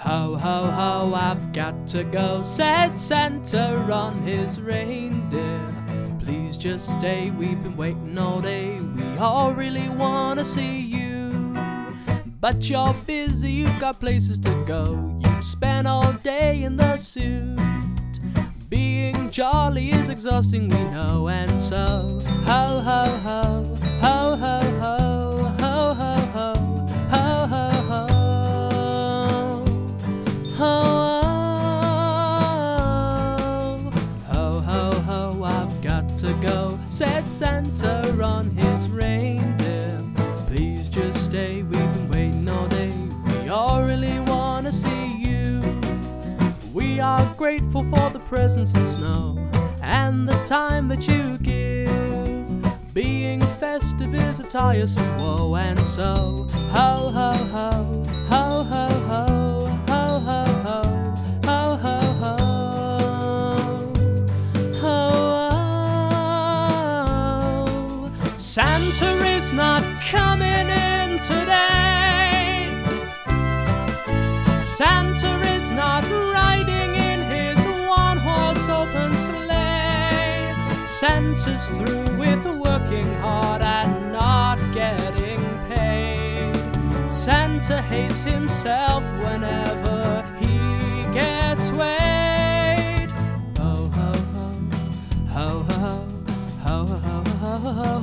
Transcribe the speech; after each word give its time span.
Ho, 0.00 0.34
ho, 0.34 0.70
ho, 0.70 1.14
I've 1.14 1.52
got 1.52 1.86
to 1.88 2.04
go, 2.04 2.42
said 2.42 2.98
Santa 2.98 3.74
on 3.92 4.22
his 4.22 4.58
reindeer. 4.58 5.60
Please 6.18 6.56
just 6.56 6.86
stay, 6.98 7.30
we've 7.30 7.62
been 7.62 7.76
waiting 7.76 8.16
all 8.16 8.40
day. 8.40 8.80
We 8.80 9.18
all 9.18 9.52
really 9.52 9.90
wanna 9.90 10.46
see 10.46 10.80
you. 10.80 11.54
But 12.40 12.70
you're 12.70 12.94
busy, 13.06 13.50
you've 13.50 13.78
got 13.78 14.00
places 14.00 14.38
to 14.38 14.64
go. 14.66 15.20
you've 15.22 15.44
spent 15.44 15.86
all 15.86 16.12
day 16.24 16.62
in 16.62 16.78
the 16.78 16.96
suit. 16.96 17.58
Being 18.70 19.30
jolly 19.30 19.90
is 19.90 20.08
exhausting, 20.08 20.70
we 20.70 20.82
know, 20.92 21.28
and 21.28 21.60
so 21.60 22.18
ho, 22.46 22.80
ho, 22.80 23.04
ho, 23.22 23.39
Santa 37.40 38.22
on 38.22 38.50
his 38.50 38.90
reindeer. 38.90 39.98
Please 40.46 40.90
just 40.90 41.24
stay, 41.24 41.62
we've 41.62 41.72
been 41.72 42.08
waiting 42.10 42.46
all 42.46 42.68
day. 42.68 42.92
We 43.24 43.48
all 43.48 43.82
really 43.82 44.20
wanna 44.26 44.70
see 44.70 45.16
you. 45.16 45.62
We 46.74 47.00
are 47.00 47.24
grateful 47.38 47.82
for 47.84 48.10
the 48.10 48.18
presents 48.18 48.74
and 48.74 48.86
snow 48.86 49.38
and 49.80 50.28
the 50.28 50.36
time 50.46 50.88
that 50.88 51.08
you 51.08 51.38
give. 51.38 52.92
Being 52.92 53.40
festive 53.58 54.14
is 54.14 54.38
a 54.40 54.46
tiresome 54.50 55.22
woe, 55.22 55.56
and 55.56 55.80
so 55.80 56.46
ho, 56.68 57.10
ho, 57.10 57.32
ho, 57.54 57.99
Santa 68.40 69.22
is 69.36 69.52
not 69.52 69.82
coming 70.00 70.46
in 70.48 71.18
today. 71.18 72.72
Santa 74.62 75.38
is 75.54 75.70
not 75.72 76.02
riding 76.32 76.94
in 76.94 77.20
his 77.20 77.58
one 77.86 78.16
horse 78.16 78.66
open 78.70 79.14
sleigh. 79.14 80.54
Santa's 80.88 81.68
through 81.68 82.16
with 82.16 82.46
working 82.46 83.12
hard 83.16 83.60
and 83.60 84.10
not 84.10 84.58
getting 84.72 85.40
paid. 85.68 86.54
Santa 87.12 87.82
hates 87.82 88.22
himself 88.22 89.04
whenever 89.22 90.24
he 90.38 91.12
gets 91.12 91.70
weighed. 91.72 92.29
Ho, 97.72 97.98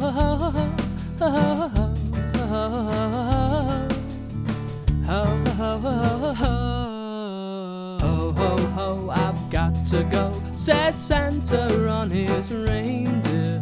ho, 8.31 8.57
ho, 8.75 9.09
I've 9.09 9.49
got 9.51 9.73
to 9.89 10.03
go, 10.11 10.31
said 10.57 10.93
Santa 10.93 11.89
on 11.89 12.09
his 12.09 12.51
reindeer. 12.51 13.61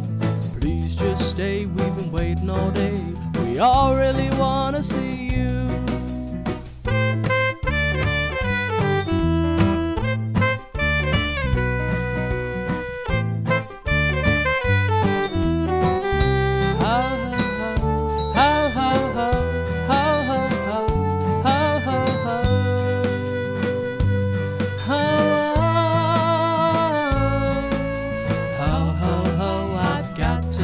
Please 0.60 0.94
just 0.96 1.30
stay, 1.30 1.66
we've 1.66 1.96
been 1.96 2.12
waiting 2.12 2.50
all 2.50 2.70
day. 2.70 3.00
We 3.40 3.58
all 3.58 3.96
really 3.96 4.30
wanna 4.38 4.82
see 4.82 5.30
you. 5.34 5.85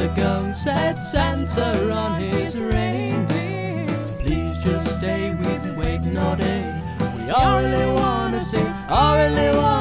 I've 0.03 0.13
got 0.17 0.39
to 0.39 0.47
go, 0.47 0.53
said 0.53 0.97
Santa 0.97 1.93
on 1.93 2.19
his 2.19 2.59
reindeer. 2.59 3.87
Please 4.19 4.61
just 4.61 4.97
stay, 4.97 5.31
we've 5.31 5.61
been 5.61 5.77
waiting 5.77 6.17
all 6.17 6.35
day. 6.35 6.81
We 7.15 7.31
only 7.31 7.85
wanna 7.93 8.41
see, 8.41 8.57
really 8.57 9.55
wanna 9.55 9.72